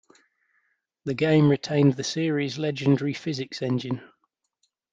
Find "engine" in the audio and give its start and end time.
3.61-4.01